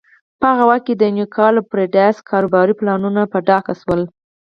[0.39, 4.01] په هغه وخت کې د یونیکال او بریډاس کاروباري پلانونه په ډاګه شول.